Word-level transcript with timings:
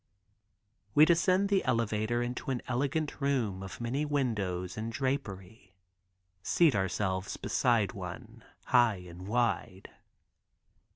We 0.95 1.05
descend 1.05 1.49
the 1.49 1.63
elevator 1.63 2.23
into 2.23 2.49
an 2.49 2.63
elegant 2.67 3.21
room 3.21 3.61
of 3.61 3.79
many 3.79 4.03
windows 4.03 4.75
and 4.75 4.91
drapery, 4.91 5.75
seat 6.41 6.73
ourselves 6.75 7.37
beside 7.37 7.91
one, 7.91 8.43
high 8.65 9.03
and 9.07 9.27
wide. 9.27 9.91